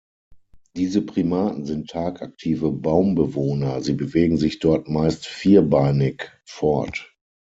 Diese 0.75 1.03
Primaten 1.03 1.63
sind 1.67 1.91
tagaktive 1.91 2.71
Baumbewohner, 2.71 3.83
sie 3.83 3.93
bewegen 3.93 4.37
sich 4.37 4.57
dort 4.57 4.89
meist 4.89 5.27
vierbeinig 5.27 6.31
fort. 6.43 7.13